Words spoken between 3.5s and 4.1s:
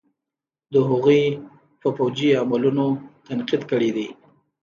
کړے دے.